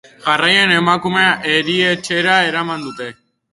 Jarraian, 0.27 0.73
emakumea 0.77 1.27
erietxera 1.59 2.41
eraman 2.51 2.91
dute. 2.91 3.15